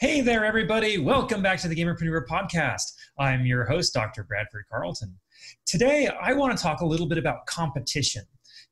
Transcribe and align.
Hey 0.00 0.20
there, 0.20 0.44
everybody. 0.44 0.96
Welcome 0.98 1.42
back 1.42 1.58
to 1.58 1.66
the 1.66 1.74
Gamerpreneur 1.74 2.24
Podcast. 2.24 2.84
I'm 3.18 3.44
your 3.44 3.64
host, 3.64 3.92
Dr. 3.92 4.22
Bradford 4.22 4.66
Carlton. 4.70 5.12
Today, 5.66 6.08
I 6.22 6.34
want 6.34 6.56
to 6.56 6.62
talk 6.62 6.82
a 6.82 6.86
little 6.86 7.08
bit 7.08 7.18
about 7.18 7.46
competition 7.46 8.22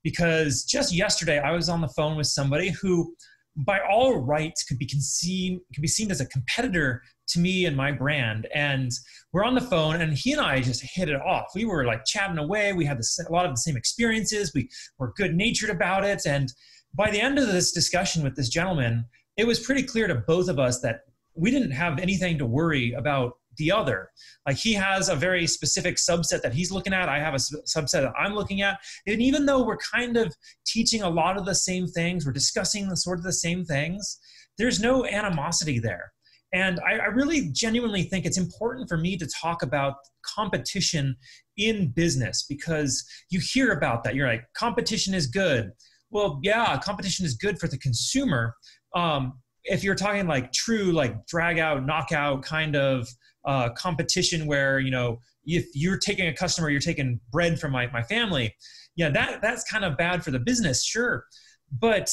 because 0.04 0.62
just 0.62 0.94
yesterday 0.94 1.40
I 1.40 1.50
was 1.50 1.68
on 1.68 1.80
the 1.80 1.88
phone 1.88 2.16
with 2.16 2.28
somebody 2.28 2.70
who, 2.70 3.12
by 3.56 3.80
all 3.90 4.20
rights, 4.20 4.62
could 4.62 4.78
be 4.78 4.86
seen, 4.86 5.60
could 5.74 5.82
be 5.82 5.88
seen 5.88 6.12
as 6.12 6.20
a 6.20 6.26
competitor 6.26 7.02
to 7.30 7.40
me 7.40 7.66
and 7.66 7.76
my 7.76 7.90
brand. 7.90 8.46
And 8.54 8.92
we're 9.32 9.44
on 9.44 9.56
the 9.56 9.60
phone, 9.60 10.02
and 10.02 10.12
he 10.12 10.30
and 10.30 10.40
I 10.40 10.60
just 10.60 10.80
hit 10.80 11.08
it 11.08 11.20
off. 11.20 11.46
We 11.56 11.64
were 11.64 11.84
like 11.84 12.04
chatting 12.04 12.38
away. 12.38 12.72
We 12.72 12.84
had 12.84 13.00
a 13.00 13.32
lot 13.32 13.46
of 13.46 13.50
the 13.50 13.56
same 13.56 13.76
experiences. 13.76 14.52
We 14.54 14.68
were 15.00 15.12
good 15.16 15.34
natured 15.34 15.70
about 15.70 16.04
it. 16.04 16.22
And 16.24 16.52
by 16.94 17.10
the 17.10 17.20
end 17.20 17.36
of 17.40 17.48
this 17.48 17.72
discussion 17.72 18.22
with 18.22 18.36
this 18.36 18.48
gentleman, 18.48 19.06
it 19.36 19.44
was 19.44 19.58
pretty 19.58 19.82
clear 19.82 20.06
to 20.06 20.14
both 20.14 20.48
of 20.48 20.60
us 20.60 20.80
that 20.82 21.00
we 21.36 21.50
didn't 21.50 21.72
have 21.72 21.98
anything 21.98 22.38
to 22.38 22.46
worry 22.46 22.92
about 22.92 23.34
the 23.58 23.72
other. 23.72 24.10
Like 24.46 24.56
he 24.56 24.74
has 24.74 25.08
a 25.08 25.16
very 25.16 25.46
specific 25.46 25.96
subset 25.96 26.42
that 26.42 26.52
he's 26.52 26.70
looking 26.70 26.92
at. 26.92 27.08
I 27.08 27.18
have 27.18 27.34
a 27.34 27.38
subset 27.38 28.02
that 28.02 28.12
I'm 28.18 28.34
looking 28.34 28.62
at. 28.62 28.78
And 29.06 29.22
even 29.22 29.46
though 29.46 29.64
we're 29.64 29.78
kind 29.78 30.16
of 30.16 30.34
teaching 30.66 31.02
a 31.02 31.08
lot 31.08 31.36
of 31.38 31.46
the 31.46 31.54
same 31.54 31.86
things, 31.86 32.26
we're 32.26 32.32
discussing 32.32 32.88
the 32.88 32.96
sort 32.96 33.18
of 33.18 33.24
the 33.24 33.32
same 33.32 33.64
things, 33.64 34.18
there's 34.58 34.80
no 34.80 35.06
animosity 35.06 35.78
there. 35.78 36.12
And 36.52 36.80
I, 36.80 36.98
I 36.98 37.06
really 37.06 37.50
genuinely 37.52 38.04
think 38.04 38.24
it's 38.24 38.38
important 38.38 38.88
for 38.88 38.96
me 38.96 39.16
to 39.16 39.28
talk 39.40 39.62
about 39.62 39.94
competition 40.24 41.16
in 41.56 41.88
business 41.88 42.44
because 42.48 43.04
you 43.30 43.40
hear 43.40 43.72
about 43.72 44.04
that. 44.04 44.14
You're 44.14 44.28
like, 44.28 44.44
competition 44.56 45.12
is 45.12 45.26
good. 45.26 45.72
Well, 46.10 46.38
yeah, 46.42 46.78
competition 46.78 47.26
is 47.26 47.34
good 47.34 47.58
for 47.58 47.68
the 47.68 47.78
consumer. 47.78 48.54
Um, 48.94 49.40
if 49.66 49.84
you're 49.84 49.94
talking 49.94 50.26
like 50.26 50.52
true, 50.52 50.92
like 50.92 51.26
drag 51.26 51.58
out, 51.58 51.84
knockout 51.84 52.42
kind 52.42 52.76
of 52.76 53.08
uh, 53.44 53.70
competition 53.70 54.46
where, 54.46 54.78
you 54.80 54.90
know, 54.90 55.18
if 55.44 55.66
you're 55.74 55.98
taking 55.98 56.26
a 56.26 56.34
customer, 56.34 56.70
you're 56.70 56.80
taking 56.80 57.20
bread 57.30 57.60
from 57.60 57.72
my, 57.72 57.86
my 57.88 58.02
family, 58.02 58.54
yeah, 58.96 59.10
that, 59.10 59.40
that's 59.42 59.62
kind 59.64 59.84
of 59.84 59.96
bad 59.96 60.24
for 60.24 60.30
the 60.30 60.38
business, 60.38 60.84
sure. 60.84 61.24
But 61.70 62.10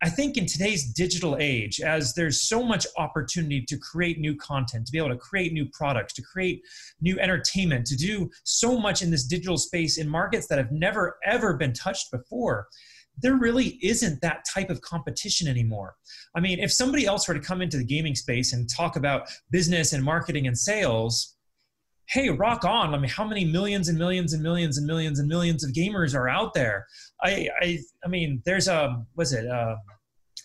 I 0.00 0.08
think 0.08 0.36
in 0.36 0.46
today's 0.46 0.92
digital 0.92 1.36
age, 1.40 1.80
as 1.80 2.14
there's 2.14 2.42
so 2.42 2.62
much 2.62 2.86
opportunity 2.96 3.62
to 3.62 3.76
create 3.76 4.20
new 4.20 4.36
content, 4.36 4.86
to 4.86 4.92
be 4.92 4.98
able 4.98 5.08
to 5.08 5.16
create 5.16 5.52
new 5.52 5.66
products, 5.72 6.12
to 6.14 6.22
create 6.22 6.62
new 7.00 7.18
entertainment, 7.18 7.86
to 7.86 7.96
do 7.96 8.30
so 8.44 8.78
much 8.78 9.02
in 9.02 9.10
this 9.10 9.24
digital 9.24 9.58
space 9.58 9.98
in 9.98 10.08
markets 10.08 10.46
that 10.48 10.58
have 10.58 10.70
never, 10.70 11.18
ever 11.24 11.56
been 11.56 11.72
touched 11.72 12.12
before, 12.12 12.68
there 13.20 13.36
really 13.36 13.78
isn't 13.82 14.20
that 14.20 14.44
type 14.52 14.70
of 14.70 14.80
competition 14.80 15.48
anymore. 15.48 15.96
I 16.34 16.40
mean, 16.40 16.58
if 16.58 16.72
somebody 16.72 17.06
else 17.06 17.26
were 17.28 17.34
to 17.34 17.40
come 17.40 17.62
into 17.62 17.76
the 17.76 17.84
gaming 17.84 18.14
space 18.14 18.52
and 18.52 18.68
talk 18.68 18.96
about 18.96 19.28
business 19.50 19.92
and 19.92 20.02
marketing 20.02 20.46
and 20.46 20.56
sales, 20.56 21.36
hey, 22.08 22.30
rock 22.30 22.64
on. 22.64 22.94
I 22.94 22.98
mean, 22.98 23.10
how 23.10 23.24
many 23.24 23.44
millions 23.44 23.88
and 23.88 23.98
millions 23.98 24.32
and 24.32 24.42
millions 24.42 24.78
and 24.78 24.86
millions 24.86 25.18
and 25.18 25.28
millions 25.28 25.62
of 25.62 25.72
gamers 25.72 26.14
are 26.14 26.28
out 26.28 26.54
there? 26.54 26.86
I, 27.22 27.48
I, 27.60 27.78
I 28.04 28.08
mean, 28.08 28.42
there's 28.46 28.66
a, 28.66 29.04
was 29.14 29.32
it, 29.32 29.46
uh, 29.46 29.76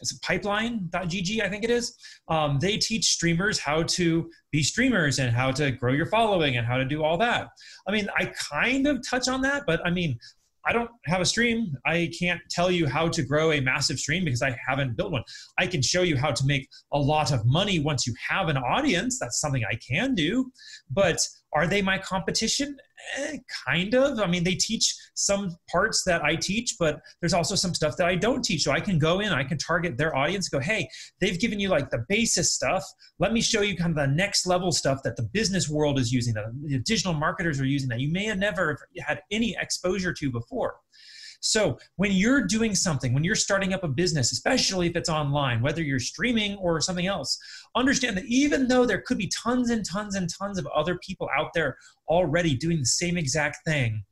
it's 0.02 0.12
a 0.12 0.20
pipeline.gg, 0.20 1.42
I 1.42 1.50
think 1.50 1.64
it 1.64 1.70
is. 1.70 1.96
Um, 2.28 2.60
they 2.60 2.78
teach 2.78 3.06
streamers 3.06 3.60
how 3.60 3.84
to 3.84 4.30
be 4.52 4.62
streamers 4.62 5.20
and 5.20 5.34
how 5.34 5.52
to 5.52 5.72
grow 5.72 5.94
your 5.94 6.08
following 6.08 6.58
and 6.58 6.68
how 6.68 6.76
to 6.76 6.84
do 6.84 7.04
all 7.04 7.18
that. 7.20 7.48
I 7.88 7.92
mean, 7.92 8.10
I 8.18 8.26
kind 8.26 8.86
of 8.86 9.02
touch 9.08 9.30
on 9.30 9.42
that, 9.44 9.64
but 9.66 9.86
I 9.86 9.92
mean, 9.92 10.20
I 10.66 10.74
don't 10.74 10.90
have 11.06 11.22
a 11.22 11.26
stream. 11.26 11.76
I 11.86 12.12
can't 12.18 12.42
tell 12.50 12.72
you 12.72 12.88
how 12.88 13.10
to 13.10 13.24
grow 13.24 13.52
a 13.52 13.60
massive 13.60 14.00
stream 14.00 14.24
because 14.24 14.42
I 14.42 14.58
haven't 14.68 14.96
built 14.96 15.12
one. 15.12 15.24
I 15.58 15.68
can 15.68 15.82
show 15.82 16.04
you 16.04 16.18
how 16.18 16.32
to 16.32 16.46
make 16.46 16.70
a 16.94 17.00
lot 17.00 17.32
of 17.32 17.46
money 17.46 17.80
once 17.80 18.08
you 18.08 18.14
have 18.30 18.48
an 18.48 18.58
audience. 18.58 19.20
That's 19.20 19.40
something 19.42 19.64
I 19.70 19.76
can 19.76 20.16
do. 20.16 20.52
But 20.90 21.20
are 21.54 21.68
they 21.68 21.82
my 21.82 21.98
competition? 21.98 22.78
Eh, 23.18 23.38
kind 23.66 23.94
of. 23.94 24.20
I 24.20 24.28
mean, 24.28 24.44
they 24.44 24.56
teach 24.56 24.96
some 25.14 25.56
parts 25.70 26.04
that 26.06 26.24
I 26.24 26.36
teach, 26.36 26.76
but 26.80 27.00
there's 27.20 27.34
also 27.34 27.56
some 27.56 27.74
stuff 27.74 27.98
that 27.98 28.08
I 28.08 28.16
don't 28.16 28.44
teach. 28.44 28.64
So 28.64 28.72
I 28.72 28.80
can 28.80 28.98
go 28.98 29.20
in, 29.20 29.32
I 29.32 29.44
can 29.44 29.58
target 29.58 29.98
their 29.98 30.16
audience, 30.16 30.50
go, 30.50 30.60
hey, 30.60 30.88
they've 31.20 31.40
given 31.40 31.60
you 31.60 31.70
like 31.70 31.90
the 31.90 32.06
basis 32.10 32.54
stuff. 32.54 32.84
Let 33.20 33.34
me 33.34 33.42
show 33.42 33.62
you 33.62 33.76
kind 33.76 33.92
of 33.92 33.96
the 33.98 34.14
next 34.14 34.46
level 34.46 34.72
stuff 34.72 35.02
that 35.04 35.16
the 35.16 35.24
business 35.24 35.70
world 35.70 36.00
is 36.00 36.12
using, 36.12 36.34
that 36.36 36.46
the 36.64 36.80
digital 36.80 37.14
marketers 37.14 37.60
are 37.60 37.66
using 37.66 37.90
that 37.90 38.00
you 38.00 38.12
may 38.12 38.26
have 38.26 38.38
never 38.40 38.78
had 39.06 39.22
any 39.32 39.56
exposure 39.60 40.14
to 40.14 40.32
before. 40.32 40.76
So 41.46 41.78
when 41.98 42.14
you're 42.14 42.46
doing 42.46 42.74
something, 42.74 43.14
when 43.14 43.26
you're 43.26 43.36
starting 43.36 43.74
up 43.74 43.84
a 43.84 43.88
business, 43.90 44.32
especially 44.32 44.88
if 44.88 44.96
it's 44.96 45.10
online, 45.10 45.62
whether 45.62 45.84
you're 45.84 46.00
streaming 46.00 46.56
or 46.56 46.80
something 46.80 47.06
else, 47.06 47.38
understand 47.76 48.16
that 48.16 48.26
even 48.28 48.70
though 48.70 48.86
there 48.86 49.02
could 49.02 49.18
be 49.18 49.28
tons 49.28 49.70
and 49.70 49.86
tons 49.86 50.16
and 50.16 50.30
tons 50.34 50.58
of 50.58 50.66
other 50.68 50.98
people 51.06 51.30
out 51.38 51.52
there 51.54 51.76
already 52.08 52.56
doing 52.56 52.80
the 52.80 52.86
same 52.86 53.18
exact 53.18 53.58
thing, 53.68 54.06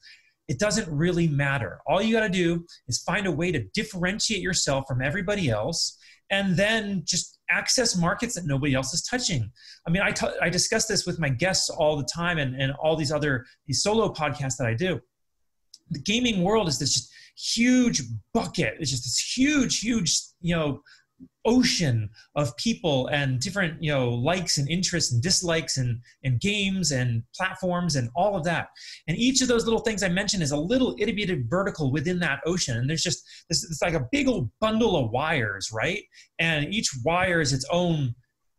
it 0.49 0.59
doesn't 0.59 0.93
really 0.93 1.29
matter. 1.29 1.79
All 1.87 2.01
you 2.01 2.13
got 2.13 2.27
to 2.27 2.29
do 2.29 2.65
is 2.89 3.01
find 3.01 3.25
a 3.25 3.31
way 3.31 3.49
to 3.53 3.63
differentiate 3.73 4.41
yourself 4.41 4.83
from 4.85 5.01
everybody 5.01 5.49
else 5.49 5.97
and 6.31 6.57
then 6.57 7.03
just 7.05 7.39
access 7.49 7.95
markets 7.95 8.35
that 8.35 8.45
nobody 8.45 8.73
else 8.73 8.93
is 8.93 9.03
touching. 9.03 9.49
I 9.87 9.89
mean, 9.89 10.01
I, 10.01 10.11
t- 10.11 10.27
I 10.41 10.49
discuss 10.49 10.85
this 10.85 11.05
with 11.05 11.17
my 11.17 11.29
guests 11.29 11.69
all 11.69 11.95
the 11.95 12.07
time 12.13 12.39
and, 12.39 12.61
and 12.61 12.73
all 12.73 12.97
these 12.97 13.13
other 13.13 13.45
these 13.67 13.81
solo 13.81 14.13
podcasts 14.13 14.57
that 14.57 14.67
I 14.67 14.73
do. 14.73 14.99
The 15.91 15.99
gaming 15.99 16.43
world 16.43 16.67
is 16.67 16.77
this 16.77 16.93
just 16.93 17.13
huge 17.41 18.01
bucket. 18.33 18.75
It's 18.79 18.91
just 18.91 19.03
this 19.03 19.33
huge, 19.35 19.79
huge, 19.79 20.19
you 20.41 20.55
know, 20.55 20.81
ocean 21.45 22.09
of 22.35 22.55
people 22.57 23.07
and 23.07 23.39
different 23.39 23.81
you 23.81 23.91
know 23.91 24.09
likes 24.09 24.57
and 24.57 24.69
interests 24.69 25.11
and 25.11 25.21
dislikes 25.21 25.77
and 25.77 25.99
and 26.23 26.39
games 26.39 26.91
and 26.91 27.23
platforms 27.35 27.95
and 27.95 28.09
all 28.15 28.35
of 28.35 28.43
that. 28.43 28.67
And 29.07 29.17
each 29.17 29.41
of 29.41 29.47
those 29.47 29.65
little 29.65 29.79
things 29.79 30.03
i 30.03 30.09
mentioned 30.09 30.43
is 30.43 30.51
a 30.51 30.57
little 30.57 30.95
itty 30.99 31.11
bitty 31.11 31.43
vertical 31.47 31.91
within 31.91 32.19
that 32.19 32.41
ocean. 32.45 32.77
And 32.77 32.89
there's 32.89 33.03
just 33.03 33.23
this 33.49 33.63
it's 33.63 33.81
like 33.81 33.93
a 33.93 34.07
big 34.11 34.27
old 34.27 34.49
bundle 34.59 34.95
of 34.95 35.11
wires 35.11 35.71
right? 35.73 36.03
And 36.39 36.73
each 36.73 36.89
wire 37.03 37.41
is 37.41 37.53
its 37.53 37.65
own 37.71 38.15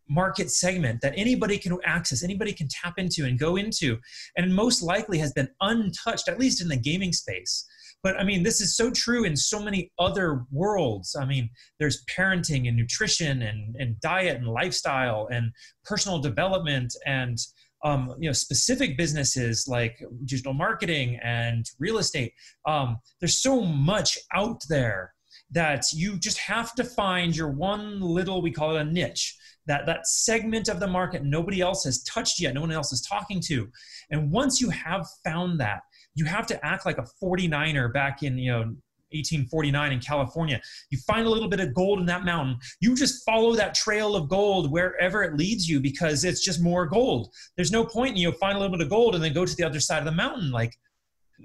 market 0.09 0.51
segment 0.51 1.01
that 1.01 1.15
anybody 1.17 1.57
can 1.57 1.79
access 1.85 2.23
anybody 2.23 2.53
can 2.53 2.69
tap 2.69 2.95
into 2.99 3.25
and 3.25 3.39
go 3.39 3.57
into 3.57 3.99
and 4.37 4.55
most 4.55 4.83
likely 4.83 5.17
has 5.17 5.33
been 5.33 5.49
untouched 5.61 6.29
at 6.29 6.39
least 6.39 6.61
in 6.61 6.69
the 6.69 6.77
gaming 6.77 7.13
space 7.13 7.65
but 8.03 8.19
I 8.19 8.25
mean, 8.25 8.43
this 8.43 8.61
is 8.61 8.77
so 8.77 8.91
true 8.91 9.25
in 9.25 9.37
so 9.37 9.61
many 9.61 9.93
other 9.99 10.45
worlds. 10.51 11.15
I 11.19 11.25
mean, 11.25 11.49
there's 11.79 12.05
parenting 12.07 12.67
and 12.69 12.77
nutrition 12.77 13.43
and, 13.43 13.77
and 13.77 14.01
diet 14.01 14.39
and 14.39 14.47
lifestyle 14.47 15.29
and 15.31 15.53
personal 15.85 16.19
development 16.19 16.95
and 17.07 17.39
um, 17.85 18.15
you 18.19 18.29
know 18.29 18.33
specific 18.33 18.97
businesses 18.97 19.67
like 19.69 20.01
digital 20.25 20.53
marketing 20.53 21.19
and 21.23 21.65
real 21.79 21.99
estate. 21.99 22.33
Um, 22.67 22.97
there's 23.21 23.43
so 23.43 23.61
much 23.61 24.19
out 24.35 24.61
there 24.69 25.13
that 25.51 25.85
you 25.93 26.19
just 26.19 26.39
have 26.39 26.75
to 26.75 26.85
find 26.85 27.37
your 27.37 27.51
one 27.51 28.01
little 28.01 28.43
we 28.43 28.51
call 28.51 28.77
it 28.77 28.81
a 28.81 28.85
niche 28.85 29.37
that 29.67 29.87
that 29.87 30.07
segment 30.07 30.69
of 30.69 30.81
the 30.81 30.87
market 30.87 31.23
nobody 31.25 31.61
else 31.61 31.85
has 31.85 32.03
touched 32.05 32.41
yet 32.41 32.55
no 32.55 32.61
one 32.61 32.73
else 32.73 32.93
is 32.93 33.03
talking 33.03 33.41
to 33.41 33.69
and 34.11 34.31
once 34.31 34.61
you 34.61 34.71
have 34.71 35.07
found 35.25 35.61
that 35.61 35.83
you 36.15 36.25
have 36.25 36.47
to 36.49 36.67
act 36.67 36.87
like 36.87 36.99
a 36.99 37.07
49er 37.23 37.93
back 37.93 38.23
in, 38.23 38.39
you 38.39 38.51
know, 38.51 38.75
1849 39.15 39.93
in 39.93 40.01
California. 40.01 40.61
You 40.91 40.99
find 41.07 41.27
a 41.27 41.31
little 41.31 41.49
bit 41.49 41.61
of 41.61 41.75
gold 41.75 42.01
in 42.01 42.07
that 42.07 42.25
mountain. 42.25 42.57
You 42.81 42.95
just 42.95 43.25
follow 43.25 43.55
that 43.55 43.75
trail 43.75 44.17
of 44.17 44.29
gold 44.29 44.71
wherever 44.71 45.23
it 45.23 45.37
leads 45.37 45.69
you 45.69 45.81
because 45.81 46.25
it's 46.25 46.45
just 46.45 46.63
more 46.63 46.87
gold. 46.87 47.29
There's 47.57 47.73
no 47.73 47.85
point 47.85 48.13
in 48.13 48.17
you 48.17 48.33
find 48.33 48.57
a 48.57 48.61
little 48.61 48.77
bit 48.77 48.85
of 48.85 48.91
gold 48.91 49.15
and 49.15 49.23
then 49.23 49.33
go 49.33 49.45
to 49.45 49.57
the 49.57 49.65
other 49.65 49.81
side 49.81 49.99
of 49.99 50.07
the 50.07 50.13
mountain. 50.13 50.51
Like, 50.51 50.75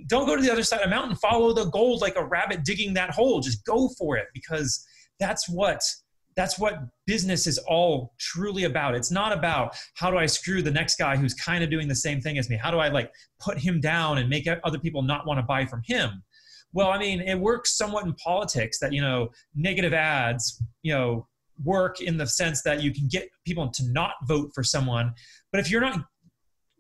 don't 0.08 0.28
go 0.28 0.36
to 0.36 0.42
the 0.42 0.52
other 0.52 0.64
side 0.64 0.82
of 0.82 0.90
the 0.90 0.96
mountain. 0.96 1.16
Follow 1.18 1.54
the 1.54 1.70
gold 1.72 2.02
like 2.02 2.16
a 2.16 2.24
rabbit 2.24 2.64
digging 2.64 2.94
that 2.94 3.10
hole. 3.10 3.42
Just 3.42 3.66
go 3.66 3.90
for 3.98 4.18
it 4.18 4.28
because 4.34 4.86
that's 5.20 5.50
what 5.50 5.82
that's 6.38 6.60
what 6.60 6.80
business 7.08 7.48
is 7.48 7.58
all 7.58 8.14
truly 8.20 8.66
about. 8.66 8.94
It's 8.96 9.12
not 9.12 9.34
about 9.34 9.76
how 9.96 10.12
do 10.12 10.18
I 10.18 10.28
screw 10.28 10.62
the 10.62 10.72
next 10.72 10.98
guy 10.98 11.18
who's 11.18 11.34
kind 11.34 11.64
of 11.64 11.72
doing 11.72 11.88
the 11.88 11.96
same 11.96 12.22
thing 12.22 12.38
as 12.38 12.48
me? 12.48 12.56
How 12.56 12.70
do 12.70 12.78
I 12.78 12.90
like 12.90 13.12
put 13.42 13.58
him 13.58 13.82
down 13.82 14.20
and 14.20 14.30
make 14.30 14.48
other 14.64 14.78
people 14.78 15.02
not 15.02 15.26
want 15.26 15.40
to 15.40 15.44
buy 15.44 15.66
from 15.66 15.82
him? 15.84 16.24
Well, 16.74 16.90
I 16.90 17.00
mean, 17.00 17.22
it 17.22 17.40
works 17.40 17.76
somewhat 17.76 18.06
in 18.06 18.14
politics 18.14 18.78
that, 18.80 18.94
you 18.94 19.02
know, 19.02 19.30
negative 19.56 19.94
ads, 19.94 20.62
you 20.84 20.94
know, 20.94 21.28
work 21.64 22.02
in 22.02 22.18
the 22.18 22.28
sense 22.28 22.62
that 22.62 22.84
you 22.84 22.94
can 22.94 23.08
get 23.08 23.28
people 23.44 23.70
to 23.72 23.92
not 23.92 24.12
vote 24.28 24.52
for 24.54 24.64
someone. 24.64 25.14
But 25.52 25.60
if 25.60 25.72
you're 25.72 25.82
not 25.82 26.06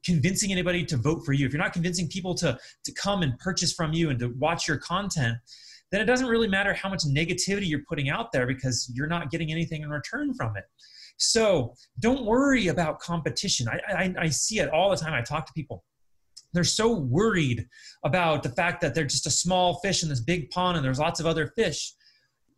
convincing 0.05 0.51
anybody 0.51 0.85
to 0.85 0.97
vote 0.97 1.25
for 1.25 1.33
you, 1.33 1.47
if 1.47 1.51
you're 1.51 1.61
not 1.61 1.73
convincing 1.73 2.07
people 2.09 2.35
to, 2.35 2.59
to 2.85 2.93
come 2.93 3.23
and 3.23 3.39
purchase 3.39 3.73
from 3.73 3.93
you 3.93 4.11
and 4.11 4.19
to 4.19 4.27
watch 4.37 4.67
your 4.67 4.77
content, 4.77 5.37
then 5.91 6.01
it 6.01 6.05
doesn't 6.05 6.27
really 6.27 6.47
matter 6.47 6.73
how 6.73 6.89
much 6.89 7.03
negativity 7.03 7.67
you're 7.67 7.83
putting 7.87 8.09
out 8.09 8.31
there 8.31 8.45
because 8.45 8.91
you're 8.93 9.07
not 9.07 9.31
getting 9.31 9.51
anything 9.51 9.83
in 9.83 9.89
return 9.89 10.33
from 10.33 10.57
it. 10.57 10.65
So 11.17 11.73
don't 11.99 12.25
worry 12.25 12.67
about 12.67 12.99
competition. 12.99 13.67
I, 13.67 13.79
I, 13.93 14.15
I 14.19 14.29
see 14.29 14.59
it 14.59 14.69
all 14.69 14.89
the 14.89 14.97
time. 14.97 15.13
I 15.13 15.21
talk 15.21 15.45
to 15.47 15.53
people. 15.53 15.83
They're 16.53 16.63
so 16.63 16.93
worried 16.93 17.67
about 18.03 18.43
the 18.43 18.49
fact 18.49 18.81
that 18.81 18.95
they're 18.95 19.05
just 19.05 19.27
a 19.27 19.31
small 19.31 19.79
fish 19.79 20.03
in 20.03 20.09
this 20.09 20.21
big 20.21 20.49
pond 20.49 20.77
and 20.77 20.85
there's 20.85 20.99
lots 20.99 21.19
of 21.19 21.25
other 21.25 21.47
fish. 21.55 21.93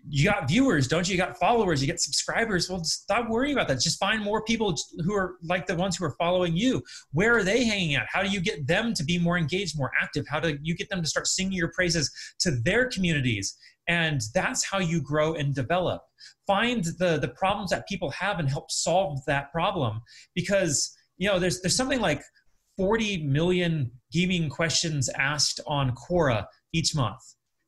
You 0.07 0.29
got 0.29 0.47
viewers, 0.47 0.87
don't 0.87 1.07
you? 1.07 1.13
You 1.13 1.17
got 1.17 1.37
followers, 1.37 1.81
you 1.81 1.87
get 1.87 1.99
subscribers. 1.99 2.69
Well, 2.69 2.83
stop 2.83 3.29
worrying 3.29 3.53
about 3.53 3.67
that. 3.67 3.79
Just 3.79 3.99
find 3.99 4.23
more 4.23 4.43
people 4.43 4.75
who 5.03 5.13
are 5.13 5.35
like 5.43 5.67
the 5.67 5.75
ones 5.75 5.97
who 5.97 6.05
are 6.05 6.15
following 6.17 6.55
you. 6.55 6.81
Where 7.11 7.37
are 7.37 7.43
they 7.43 7.65
hanging 7.65 7.95
out? 7.95 8.07
How 8.09 8.23
do 8.23 8.29
you 8.29 8.39
get 8.39 8.65
them 8.65 8.93
to 8.93 9.03
be 9.03 9.19
more 9.19 9.37
engaged, 9.37 9.77
more 9.77 9.91
active? 10.01 10.25
How 10.27 10.39
do 10.39 10.57
you 10.61 10.75
get 10.75 10.89
them 10.89 11.01
to 11.01 11.07
start 11.07 11.27
singing 11.27 11.53
your 11.53 11.71
praises 11.71 12.11
to 12.39 12.51
their 12.63 12.87
communities? 12.87 13.57
And 13.87 14.21
that's 14.33 14.63
how 14.63 14.79
you 14.79 15.01
grow 15.01 15.33
and 15.33 15.53
develop. 15.53 16.01
Find 16.47 16.83
the, 16.97 17.17
the 17.19 17.29
problems 17.29 17.71
that 17.71 17.87
people 17.87 18.11
have 18.11 18.39
and 18.39 18.49
help 18.49 18.71
solve 18.71 19.19
that 19.25 19.51
problem. 19.51 20.01
Because, 20.33 20.95
you 21.17 21.27
know, 21.27 21.39
there's, 21.39 21.61
there's 21.61 21.75
something 21.75 21.99
like 21.99 22.23
40 22.77 23.23
million 23.23 23.91
gaming 24.11 24.49
questions 24.49 25.09
asked 25.09 25.59
on 25.67 25.95
Quora 25.95 26.45
each 26.71 26.95
month 26.95 27.19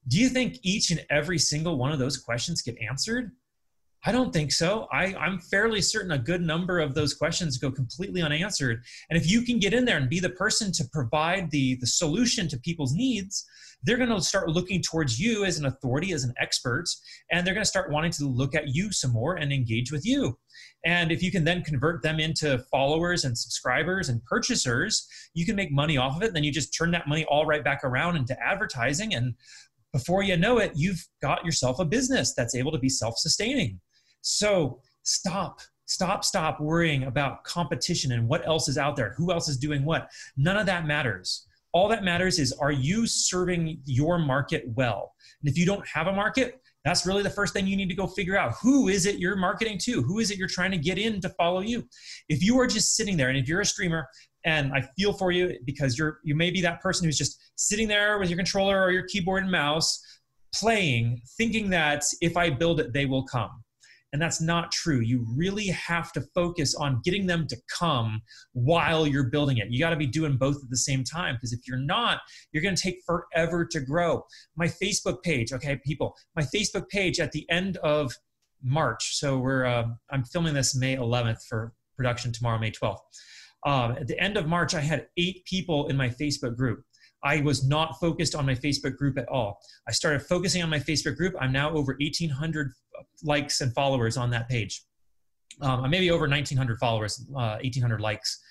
do 0.08 0.18
you 0.20 0.30
think 0.30 0.60
each 0.64 0.92
and 0.92 1.06
every 1.10 1.38
single 1.38 1.78
one 1.78 1.92
of 1.92 2.00
those 2.00 2.18
questions 2.18 2.62
get 2.62 2.76
answered? 2.82 3.32
I 4.04 4.12
don't 4.12 4.34
think 4.34 4.52
so. 4.52 4.88
I, 4.92 5.14
I'm 5.14 5.38
fairly 5.38 5.80
certain 5.80 6.12
a 6.12 6.18
good 6.18 6.42
number 6.42 6.80
of 6.80 6.96
those 6.96 7.14
questions 7.14 7.60
go 7.60 7.72
completely 7.72 8.24
unanswered. 8.24 8.84
And 9.10 9.18
if 9.18 9.30
you 9.30 9.44
can 9.44 9.60
get 9.60 9.76
in 9.76 9.86
there 9.86 9.98
and 9.98 10.10
be 10.10 10.20
the 10.20 10.32
person 10.32 10.72
to 10.74 10.86
provide 10.92 11.52
the, 11.52 11.76
the 11.76 11.86
solution 11.86 12.48
to 12.48 12.58
people's 12.58 12.94
needs, 12.94 13.46
they're 13.84 13.98
going 13.98 14.10
to 14.10 14.22
start 14.22 14.50
looking 14.50 14.82
towards 14.82 15.20
you 15.20 15.46
as 15.46 15.60
an 15.60 15.66
authority, 15.66 16.14
as 16.14 16.24
an 16.24 16.34
expert, 16.40 16.86
and 17.32 17.46
they're 17.46 17.54
going 17.54 17.64
to 17.64 17.70
start 17.70 17.92
wanting 17.92 18.12
to 18.12 18.26
look 18.26 18.56
at 18.56 18.74
you 18.74 18.92
some 18.92 19.12
more 19.12 19.36
and 19.36 19.52
engage 19.54 19.92
with 19.92 20.06
you. 20.06 20.38
And 20.84 21.12
if 21.12 21.22
you 21.22 21.32
can 21.32 21.44
then 21.44 21.64
convert 21.64 22.02
them 22.02 22.20
into 22.20 22.60
followers 22.72 23.24
and 23.24 23.38
subscribers 23.38 24.10
and 24.10 24.24
purchasers, 24.26 25.08
you 25.34 25.46
can 25.46 25.56
make 25.56 25.72
money 25.72 25.98
off 25.98 26.16
of 26.16 26.24
it. 26.24 26.34
Then 26.34 26.44
you 26.44 26.52
just 26.52 26.76
turn 26.76 26.92
that 26.92 27.08
money 27.08 27.26
all 27.26 27.46
right 27.46 27.64
back 27.64 27.84
around 27.84 28.18
into 28.18 28.36
advertising. 28.44 29.14
And 29.14 29.36
before 29.94 30.24
you 30.24 30.38
know 30.38 30.58
it, 30.60 30.72
you've 30.76 31.06
got 31.22 31.46
yourself 31.46 31.80
a 31.80 31.86
business 31.86 32.34
that's 32.34 32.56
able 32.56 32.72
to 32.72 32.80
be 32.80 32.90
self 32.90 33.18
sustaining. 33.18 33.80
So 34.22 34.80
stop, 35.04 35.60
stop, 35.86 36.24
stop 36.24 36.60
worrying 36.60 37.04
about 37.04 37.44
competition 37.44 38.12
and 38.12 38.28
what 38.28 38.46
else 38.48 38.68
is 38.68 38.78
out 38.78 38.96
there, 38.96 39.14
who 39.18 39.32
else 39.32 39.50
is 39.50 39.58
doing 39.58 39.84
what. 39.84 40.10
None 40.38 40.58
of 40.58 40.66
that 40.68 40.86
matters. 40.86 41.48
All 41.74 41.88
that 41.88 42.04
matters 42.04 42.38
is 42.40 42.52
are 42.54 42.72
you 42.72 43.08
serving 43.08 43.82
your 43.86 44.18
market 44.18 44.66
well? 44.76 45.14
And 45.42 45.50
if 45.50 45.58
you 45.58 45.66
don't 45.66 45.88
have 45.88 46.08
a 46.08 46.14
market, 46.14 46.62
that's 46.84 47.06
really 47.06 47.24
the 47.24 47.30
first 47.30 47.54
thing 47.54 47.68
you 47.68 47.78
need 47.78 47.90
to 47.90 47.96
go 47.96 48.08
figure 48.08 48.38
out. 48.38 48.56
Who 48.62 48.88
is 48.88 49.06
it 49.06 49.20
you're 49.20 49.36
marketing 49.36 49.78
to? 49.84 50.02
Who 50.02 50.20
is 50.20 50.32
it 50.32 50.38
you're 50.38 50.48
trying 50.48 50.72
to 50.72 50.78
get 50.78 50.98
in 50.98 51.22
to 51.22 51.30
follow 51.30 51.62
you? 51.62 51.88
If 52.28 52.44
you 52.44 52.60
are 52.60 52.68
just 52.68 52.96
sitting 52.96 53.18
there 53.18 53.30
and 53.30 53.38
if 53.38 53.48
you're 53.48 53.62
a 53.62 53.66
streamer 53.66 54.08
and 54.46 54.74
I 54.74 54.82
feel 54.98 55.14
for 55.14 55.32
you 55.32 55.58
because 55.66 55.98
you're 55.98 56.20
you 56.24 56.36
may 56.36 56.52
be 56.52 56.62
that 56.62 56.82
person 56.82 57.06
who's 57.06 57.18
just 57.18 57.40
sitting 57.56 57.88
there 57.88 58.20
with 58.20 58.30
your 58.30 58.38
controller 58.38 58.82
or 58.82 58.92
your 58.92 59.04
keyboard 59.08 59.44
and 59.44 59.52
mouse 59.52 60.02
playing 60.54 61.22
thinking 61.38 61.70
that 61.70 62.04
if 62.22 62.36
I 62.36 62.50
build 62.50 62.80
it 62.80 62.94
they 62.94 63.06
will 63.06 63.26
come. 63.26 63.52
And 64.14 64.22
that's 64.22 64.42
not 64.42 64.74
true. 64.74 65.00
You 65.00 65.26
really 65.38 65.68
have 65.68 66.12
to 66.14 66.22
focus 66.36 66.76
on 66.76 67.00
getting 67.06 67.26
them 67.26 67.48
to 67.48 67.56
come 67.70 68.22
while 68.52 69.08
you're 69.08 69.30
building 69.30 69.60
it. 69.60 69.70
You 69.70 69.80
got 69.80 69.92
to 69.92 69.96
be 69.96 70.06
doing 70.06 70.36
both 70.36 70.58
at 70.58 70.70
the 70.70 70.76
same 70.76 71.06
time 71.06 71.36
because 71.36 71.54
if 71.54 71.62
you're 71.66 71.78
not, 71.78 72.20
you're 72.52 72.62
going 72.62 72.76
to 72.76 72.82
take 72.82 73.00
forever 73.06 73.66
to 73.66 73.80
grow. 73.80 74.26
My 74.58 74.68
Facebook 74.68 75.24
page, 75.24 75.54
okay, 75.54 75.80
people, 75.86 76.14
my 76.36 76.42
Facebook 76.42 76.90
page 76.90 77.22
at 77.22 77.32
the 77.32 77.50
end 77.50 77.78
of 77.78 78.14
March. 78.62 79.18
So 79.18 79.40
we're 79.40 79.66
uh, 79.66 79.88
I'm 80.10 80.24
filming 80.26 80.54
this 80.54 80.76
May 80.76 80.98
11th 80.98 81.48
for 81.48 81.74
production 81.96 82.32
tomorrow, 82.32 82.60
May 82.60 82.72
12th. 82.72 83.00
Um, 83.66 83.92
at 83.92 84.08
the 84.08 84.20
end 84.20 84.38
of 84.38 84.48
March, 84.48 84.74
I 84.74 84.82
had 84.82 85.08
eight 85.18 85.46
people 85.46 85.88
in 85.88 85.96
my 85.96 86.10
Facebook 86.10 86.56
group. 86.56 86.84
I 87.24 87.42
was 87.42 87.68
not 87.68 88.00
focused 88.00 88.36
on 88.36 88.46
my 88.46 88.56
Facebook 88.56 88.98
group 88.98 89.18
at 89.18 89.28
all. 89.30 89.60
I 89.88 89.92
started 89.92 90.24
focusing 90.24 90.64
on 90.64 90.70
my 90.70 90.80
Facebook 90.80 91.16
group. 91.18 91.36
I'm 91.40 91.52
now 91.52 91.70
over 91.70 91.96
1,800 92.00 92.72
likes 93.24 93.62
and 93.62 93.74
followers 93.74 94.18
on 94.18 94.32
that 94.32 94.50
page. 94.50 94.84
Um, 95.62 95.88
maybe 95.90 96.10
over 96.10 96.28
1,900 96.28 96.80
followers, 96.80 97.24
uh, 97.32 97.60
1,800 97.62 98.02
likes. 98.02 98.42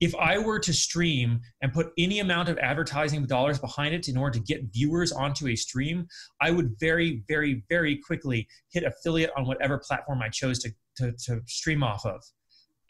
If 0.00 0.14
I 0.14 0.38
were 0.38 0.60
to 0.60 0.72
stream 0.72 1.40
and 1.60 1.72
put 1.72 1.88
any 1.98 2.20
amount 2.20 2.48
of 2.48 2.58
advertising 2.58 3.26
dollars 3.26 3.58
behind 3.58 3.94
it 3.94 4.08
in 4.08 4.16
order 4.16 4.38
to 4.38 4.44
get 4.44 4.72
viewers 4.72 5.10
onto 5.10 5.48
a 5.48 5.56
stream, 5.56 6.06
I 6.40 6.52
would 6.52 6.76
very, 6.78 7.24
very, 7.28 7.64
very 7.68 7.98
quickly 7.98 8.46
hit 8.72 8.84
affiliate 8.84 9.30
on 9.36 9.46
whatever 9.46 9.78
platform 9.78 10.22
I 10.22 10.28
chose 10.28 10.60
to, 10.60 10.70
to, 10.98 11.12
to 11.26 11.40
stream 11.46 11.82
off 11.82 12.06
of. 12.06 12.22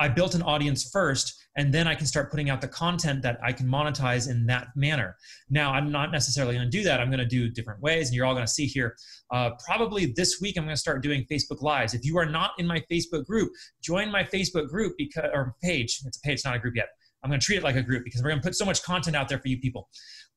I 0.00 0.08
built 0.08 0.34
an 0.34 0.42
audience 0.42 0.88
first, 0.90 1.34
and 1.56 1.74
then 1.74 1.88
I 1.88 1.94
can 1.94 2.06
start 2.06 2.30
putting 2.30 2.50
out 2.50 2.60
the 2.60 2.68
content 2.68 3.22
that 3.22 3.38
I 3.42 3.52
can 3.52 3.66
monetize 3.66 4.30
in 4.30 4.46
that 4.46 4.68
manner. 4.76 5.16
Now, 5.50 5.72
I'm 5.72 5.90
not 5.90 6.12
necessarily 6.12 6.54
going 6.54 6.70
to 6.70 6.76
do 6.76 6.84
that. 6.84 7.00
I'm 7.00 7.08
going 7.08 7.18
to 7.18 7.26
do 7.26 7.50
different 7.50 7.82
ways, 7.82 8.08
and 8.08 8.14
you're 8.14 8.24
all 8.24 8.34
going 8.34 8.46
to 8.46 8.52
see 8.52 8.66
here. 8.66 8.96
Uh, 9.32 9.50
probably 9.66 10.12
this 10.16 10.40
week, 10.40 10.56
I'm 10.56 10.64
going 10.64 10.74
to 10.74 10.80
start 10.80 11.02
doing 11.02 11.26
Facebook 11.30 11.62
Lives. 11.62 11.94
If 11.94 12.04
you 12.04 12.16
are 12.18 12.26
not 12.26 12.52
in 12.58 12.66
my 12.66 12.82
Facebook 12.90 13.26
group, 13.26 13.50
join 13.82 14.10
my 14.10 14.22
Facebook 14.22 14.68
group 14.68 14.94
because 14.96 15.30
or 15.34 15.54
page. 15.62 16.00
It's 16.04 16.18
a 16.18 16.20
page, 16.20 16.44
not 16.44 16.54
a 16.54 16.58
group 16.58 16.76
yet. 16.76 16.88
I'm 17.24 17.30
going 17.30 17.40
to 17.40 17.44
treat 17.44 17.56
it 17.56 17.64
like 17.64 17.76
a 17.76 17.82
group 17.82 18.04
because 18.04 18.22
we're 18.22 18.30
going 18.30 18.40
to 18.40 18.46
put 18.46 18.54
so 18.54 18.64
much 18.64 18.82
content 18.82 19.16
out 19.16 19.28
there 19.28 19.38
for 19.38 19.48
you 19.48 19.58
people. 19.58 19.88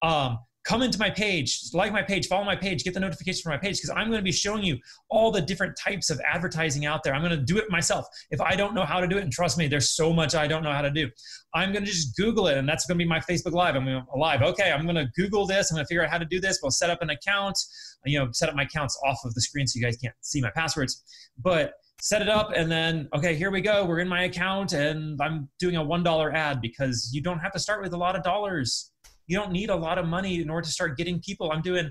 Um, 0.01 0.39
come 0.63 0.81
into 0.81 0.99
my 0.99 1.09
page, 1.09 1.59
like 1.73 1.91
my 1.91 2.03
page, 2.03 2.27
follow 2.27 2.43
my 2.43 2.55
page, 2.55 2.83
get 2.83 2.93
the 2.93 2.99
notification 2.99 3.41
for 3.41 3.49
my 3.49 3.57
page 3.57 3.77
because 3.77 3.89
I'm 3.89 4.07
going 4.07 4.19
to 4.19 4.23
be 4.23 4.31
showing 4.31 4.63
you 4.63 4.77
all 5.09 5.31
the 5.31 5.41
different 5.41 5.75
types 5.75 6.09
of 6.09 6.21
advertising 6.21 6.85
out 6.85 7.03
there. 7.03 7.15
I'm 7.15 7.21
going 7.21 7.37
to 7.37 7.43
do 7.43 7.57
it 7.57 7.69
myself. 7.69 8.05
If 8.29 8.41
I 8.41 8.55
don't 8.55 8.75
know 8.75 8.85
how 8.85 8.99
to 8.99 9.07
do 9.07 9.17
it, 9.17 9.23
and 9.23 9.31
trust 9.31 9.57
me, 9.57 9.67
there's 9.67 9.91
so 9.91 10.13
much 10.13 10.35
I 10.35 10.47
don't 10.47 10.63
know 10.63 10.71
how 10.71 10.81
to 10.81 10.91
do. 10.91 11.09
I'm 11.53 11.71
going 11.71 11.83
to 11.83 11.91
just 11.91 12.15
Google 12.15 12.47
it, 12.47 12.57
and 12.57 12.69
that's 12.69 12.85
going 12.85 12.97
to 12.97 13.03
be 13.03 13.09
my 13.09 13.19
Facebook 13.19 13.53
Live. 13.53 13.75
I'm 13.75 13.85
going 13.85 14.03
to 14.03 14.19
live. 14.19 14.41
Okay, 14.41 14.71
I'm 14.71 14.83
going 14.83 14.95
to 14.95 15.07
Google 15.15 15.47
this. 15.47 15.71
I'm 15.71 15.75
going 15.75 15.85
to 15.85 15.87
figure 15.87 16.03
out 16.03 16.09
how 16.09 16.19
to 16.19 16.25
do 16.25 16.39
this. 16.39 16.59
We'll 16.61 16.71
set 16.71 16.89
up 16.89 17.01
an 17.01 17.09
account. 17.09 17.57
You 18.05 18.19
know, 18.19 18.31
set 18.31 18.49
up 18.49 18.55
my 18.55 18.63
accounts 18.63 18.99
off 19.05 19.19
of 19.25 19.33
the 19.33 19.41
screen 19.41 19.67
so 19.67 19.77
you 19.77 19.83
guys 19.83 19.97
can't 19.97 20.15
see 20.21 20.41
my 20.41 20.51
passwords. 20.51 21.03
But 21.37 21.73
set 21.99 22.21
it 22.23 22.29
up 22.29 22.51
and 22.55 22.71
then 22.71 23.07
okay 23.15 23.35
here 23.35 23.51
we 23.51 23.61
go 23.61 23.85
we're 23.85 23.99
in 23.99 24.07
my 24.07 24.23
account 24.23 24.73
and 24.73 25.21
i'm 25.21 25.47
doing 25.59 25.75
a 25.75 25.83
one 25.83 26.01
dollar 26.01 26.33
ad 26.33 26.59
because 26.59 27.11
you 27.13 27.21
don't 27.21 27.37
have 27.37 27.51
to 27.51 27.59
start 27.59 27.79
with 27.79 27.93
a 27.93 27.97
lot 27.97 28.15
of 28.15 28.23
dollars 28.23 28.91
you 29.27 29.37
don't 29.37 29.51
need 29.51 29.69
a 29.69 29.75
lot 29.75 29.97
of 29.97 30.05
money 30.05 30.41
in 30.41 30.49
order 30.49 30.65
to 30.65 30.71
start 30.71 30.97
getting 30.97 31.21
people. 31.21 31.51
I'm 31.51 31.61
doing 31.61 31.89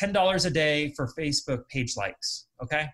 $10 0.00 0.46
a 0.46 0.50
day 0.50 0.92
for 0.96 1.08
Facebook 1.18 1.68
page 1.68 1.96
likes. 1.96 2.46
Okay 2.62 2.86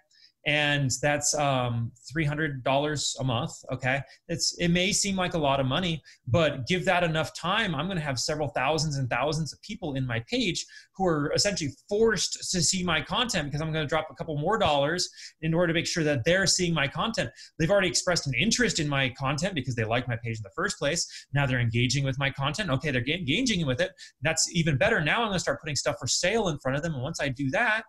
and 0.47 0.91
that's 1.01 1.35
um, 1.35 1.93
$300 2.17 3.15
a 3.21 3.25
month 3.25 3.53
okay? 3.73 4.01
It's 4.29 4.57
it 4.59 4.69
may 4.69 4.93
seem 4.93 5.17
like 5.17 5.35
a 5.35 5.39
lot 5.39 5.61
of 5.61 5.67
money 5.67 6.03
but 6.27 6.67
give 6.67 6.85
that 6.85 7.05
enough 7.05 7.35
time 7.35 7.75
i'm 7.75 7.87
going 7.87 7.99
to 7.99 8.05
have 8.05 8.19
several 8.19 8.49
thousands 8.49 8.97
and 8.97 9.09
thousands 9.09 9.53
of 9.53 9.61
people 9.63 9.95
in 9.95 10.07
my 10.07 10.23
page 10.29 10.65
who 10.97 11.07
are 11.07 11.33
essentially 11.35 11.71
forced 11.89 12.51
to 12.51 12.63
see 12.63 12.83
my 12.83 13.01
content 13.01 13.47
because 13.47 13.61
i'm 13.61 13.73
going 13.73 13.85
to 13.85 13.89
drop 13.89 14.09
a 14.11 14.15
couple 14.15 14.37
more 14.39 14.59
dollars 14.59 15.09
in 15.41 15.55
order 15.55 15.69
to 15.69 15.75
make 15.75 15.87
sure 15.87 16.05
that 16.05 16.25
they're 16.25 16.47
seeing 16.47 16.75
my 16.75 16.89
content. 16.89 17.31
They've 17.59 17.71
already 17.71 17.89
expressed 17.89 18.27
an 18.27 18.35
interest 18.35 18.79
in 18.79 18.89
my 18.89 19.11
content 19.11 19.55
because 19.55 19.75
they 19.75 19.85
like 19.85 20.09
my 20.09 20.17
page 20.17 20.37
in 20.37 20.43
the 20.43 20.51
first 20.55 20.79
place. 20.79 21.07
Now 21.33 21.47
they're 21.47 21.61
engaging 21.61 22.05
with 22.05 22.19
my 22.19 22.31
content. 22.31 22.71
Okay 22.71 22.91
they're 22.91 23.07
engaging 23.07 23.67
with 23.67 23.81
it. 23.81 23.93
That's 24.23 24.49
even 24.53 24.77
better. 24.77 25.01
Now 25.01 25.23
i'm 25.23 25.29
going 25.29 25.35
to 25.35 25.41
start 25.41 25.61
putting 25.61 25.77
stuff 25.77 25.97
for 25.99 26.07
sale 26.07 26.49
in 26.49 26.59
front 26.59 26.77
of 26.77 26.83
them. 26.83 26.95
And 26.95 27.03
once 27.03 27.21
i 27.21 27.29
do 27.29 27.51
that 27.51 27.85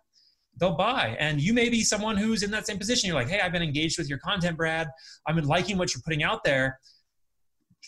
they'll 0.60 0.76
buy. 0.76 1.16
And 1.20 1.42
you 1.42 1.54
may 1.54 1.70
be 1.70 1.82
someone 1.82 2.18
who's 2.18 2.44
in 2.44 2.52
that 2.52 2.68
same 2.68 2.78
position. 2.78 3.08
You're 3.08 3.16
like, 3.16 3.30
hey, 3.30 3.40
I've 3.40 3.52
been 3.52 3.64
engaged 3.64 3.98
with 3.98 4.10
your 4.10 4.20
content, 4.20 4.58
Brad. 4.58 4.88
I've 5.28 5.36
been 5.36 5.48
liking 5.48 5.78
what 5.78 5.94
you're 5.94 6.02
putting 6.04 6.24
out 6.24 6.44
there. 6.44 6.80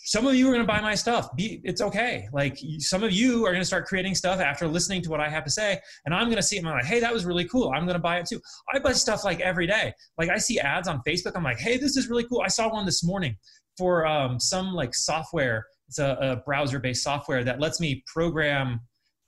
Some 0.07 0.27
of 0.27 0.35
you 0.35 0.47
are 0.47 0.51
going 0.53 0.65
to 0.65 0.67
buy 0.67 0.81
my 0.81 0.93
stuff. 0.93 1.35
Be, 1.35 1.61
it's 1.63 1.81
okay. 1.81 2.27
Like 2.31 2.59
some 2.79 3.01
of 3.01 3.11
you 3.11 3.45
are 3.45 3.51
going 3.51 3.61
to 3.61 3.65
start 3.65 3.85
creating 3.85 4.13
stuff 4.13 4.39
after 4.39 4.67
listening 4.67 5.01
to 5.03 5.09
what 5.09 5.19
I 5.19 5.29
have 5.29 5.43
to 5.45 5.49
say, 5.49 5.79
and 6.05 6.13
I'm 6.13 6.25
going 6.25 6.35
to 6.35 6.43
see 6.43 6.57
it. 6.57 6.59
And 6.59 6.67
I'm 6.67 6.75
like, 6.75 6.85
hey, 6.85 6.99
that 6.99 7.11
was 7.11 7.25
really 7.25 7.45
cool. 7.45 7.71
I'm 7.73 7.85
going 7.85 7.95
to 7.95 7.99
buy 7.99 8.19
it 8.19 8.27
too. 8.27 8.39
I 8.71 8.77
buy 8.79 8.91
stuff 8.91 9.23
like 9.23 9.39
every 9.39 9.65
day. 9.65 9.93
Like 10.17 10.29
I 10.29 10.37
see 10.37 10.59
ads 10.59 10.87
on 10.87 11.01
Facebook. 11.07 11.31
I'm 11.35 11.43
like, 11.43 11.59
hey, 11.59 11.77
this 11.77 11.97
is 11.97 12.07
really 12.07 12.25
cool. 12.25 12.41
I 12.41 12.49
saw 12.49 12.71
one 12.71 12.85
this 12.85 13.03
morning 13.03 13.35
for 13.77 14.05
um, 14.05 14.39
some 14.39 14.73
like 14.73 14.93
software. 14.93 15.65
It's 15.87 15.97
a, 15.97 16.17
a 16.19 16.35
browser-based 16.37 17.01
software 17.01 17.43
that 17.43 17.59
lets 17.59 17.79
me 17.79 18.03
program 18.05 18.81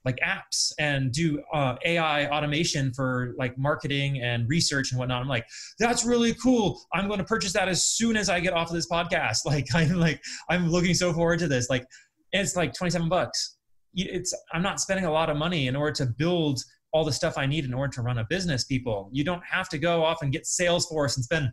like 0.08 0.18
apps 0.26 0.72
and 0.80 1.12
do 1.12 1.44
uh, 1.54 1.76
AI 1.86 2.28
automation 2.30 2.94
for 2.94 3.36
like 3.38 3.58
marketing 3.58 4.22
and 4.22 4.48
research 4.48 4.92
and 4.92 5.00
whatnot. 5.00 5.22
I'm 5.22 5.28
like, 5.28 5.46
that's 5.80 6.06
really 6.06 6.34
cool. 6.36 6.82
I'm 6.94 7.08
going 7.08 7.20
to 7.20 7.26
purchase 7.26 7.52
that 7.54 7.68
as 7.68 7.84
soon 7.84 8.16
as 8.16 8.30
I 8.30 8.40
get 8.40 8.54
off 8.54 8.70
of 8.70 8.74
this 8.74 8.88
podcast. 8.88 9.40
Like, 9.58 9.68
I'm 9.74 9.96
like, 10.00 10.22
I'm 10.50 10.70
looking 10.70 10.94
so 10.94 11.12
forward 11.14 11.40
to 11.40 11.48
this. 11.48 11.70
Like, 11.70 11.86
it's 12.32 12.56
like 12.56 12.74
27 12.74 13.10
bucks. 13.10 13.58
It's 13.94 14.34
I'm 14.54 14.62
not 14.62 14.80
spending 14.80 15.06
a 15.06 15.12
lot 15.12 15.30
of 15.30 15.38
money 15.38 15.68
in 15.68 15.76
order 15.76 15.94
to 15.94 16.06
build 16.06 16.62
all 16.94 17.04
the 17.04 17.12
stuff 17.12 17.38
I 17.38 17.46
need 17.46 17.66
in 17.66 17.74
order 17.74 17.92
to 17.94 18.02
run 18.02 18.20
a 18.20 18.26
business. 18.30 18.64
People, 18.66 19.10
you 19.12 19.24
don't 19.24 19.42
have 19.50 19.68
to 19.70 19.78
go 19.78 20.04
off 20.04 20.22
and 20.22 20.32
get 20.32 20.44
Salesforce 20.44 21.16
and 21.16 21.24
spend 21.24 21.52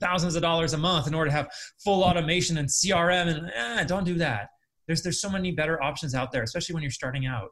thousands 0.00 0.34
of 0.36 0.42
dollars 0.42 0.72
a 0.72 0.78
month 0.78 1.06
in 1.06 1.14
order 1.14 1.30
to 1.30 1.36
have 1.36 1.48
full 1.82 2.02
automation 2.02 2.58
and 2.58 2.68
CRM. 2.68 3.28
And 3.28 3.50
eh, 3.54 3.84
don't 3.84 4.04
do 4.04 4.14
that. 4.14 4.48
There's 4.88 5.02
there's 5.02 5.20
so 5.20 5.30
many 5.30 5.52
better 5.52 5.80
options 5.82 6.14
out 6.14 6.32
there, 6.32 6.42
especially 6.42 6.74
when 6.74 6.82
you're 6.82 6.90
starting 6.90 7.26
out. 7.26 7.50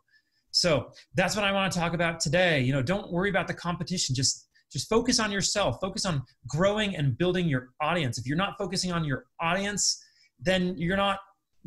So 0.57 0.91
that's 1.15 1.37
what 1.37 1.45
I 1.45 1.53
want 1.53 1.71
to 1.71 1.79
talk 1.79 1.93
about 1.93 2.19
today. 2.19 2.63
You 2.63 2.73
know, 2.73 2.83
don't 2.83 3.13
worry 3.13 3.29
about 3.29 3.47
the 3.47 3.55
competition. 3.55 4.15
Just 4.15 4.49
just 4.73 4.89
focus 4.89 5.21
on 5.21 5.31
yourself. 5.31 5.79
Focus 5.81 6.07
on 6.07 6.23
growing 6.49 6.97
and 6.97 7.17
building 7.17 7.47
your 7.47 7.69
audience. 7.81 8.19
If 8.19 8.27
you're 8.27 8.39
not 8.39 8.57
focusing 8.59 8.91
on 8.91 9.05
your 9.05 9.27
audience, 9.41 10.03
then 10.41 10.75
you're 10.77 10.97
not 10.97 11.19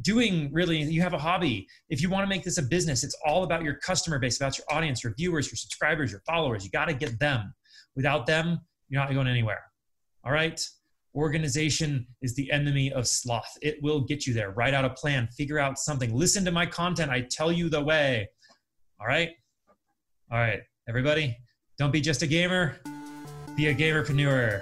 doing 0.02 0.50
really 0.52 0.82
you 0.82 1.02
have 1.02 1.14
a 1.14 1.20
hobby. 1.20 1.68
If 1.90 2.02
you 2.02 2.10
want 2.10 2.24
to 2.24 2.28
make 2.30 2.44
this 2.44 2.58
a 2.58 2.64
business 2.64 3.04
it's 3.04 3.16
all 3.26 3.44
about 3.44 3.64
your 3.64 3.76
customer 3.76 4.18
base 4.18 4.38
about 4.38 4.58
your 4.58 4.66
audience 4.72 5.04
your 5.04 5.14
viewers 5.18 5.52
your 5.52 5.58
subscribers 5.58 6.10
your 6.10 6.22
followers. 6.26 6.64
You 6.64 6.72
got 6.72 6.86
to 6.86 6.94
get 6.94 7.20
them. 7.20 7.54
Without 7.98 8.26
them 8.26 8.60
you're 8.88 9.02
not 9.02 9.14
going 9.14 9.28
anywhere. 9.28 9.62
All 10.24 10.32
right? 10.32 10.60
Organization 11.16 12.08
is 12.22 12.34
the 12.36 12.50
enemy 12.50 12.94
of 12.94 13.08
sloth. 13.08 13.52
It 13.62 13.84
will 13.84 14.02
get 14.02 14.26
you 14.26 14.34
there. 14.34 14.52
Write 14.52 14.74
out 14.74 14.86
a 14.86 14.92
plan. 14.92 15.28
Figure 15.36 15.60
out 15.60 15.78
something. 15.78 16.16
Listen 16.16 16.46
to 16.46 16.52
my 16.52 16.66
content. 16.66 17.12
I 17.12 17.28
tell 17.30 17.52
you 17.52 17.68
the 17.68 17.84
way. 17.84 18.30
All 19.00 19.08
right? 19.08 19.30
All 20.32 20.38
right, 20.38 20.60
everybody, 20.88 21.38
don't 21.78 21.92
be 21.92 22.02
just 22.02 22.22
a 22.22 22.28
gamer, 22.28 22.76
be 23.56 23.68
a 23.68 23.74
gamerpreneur. 23.74 24.62